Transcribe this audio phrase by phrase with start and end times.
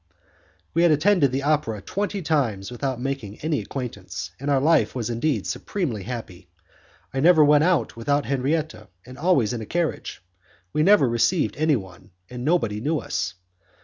[0.73, 5.11] We had attended the opera twenty times without making any acquaintance, and our life was
[5.11, 6.49] indeed supremely happy.
[7.13, 10.23] I never went out without Henriette, and always in a carriage;
[10.73, 13.35] we never received anyone, and nobody knew us.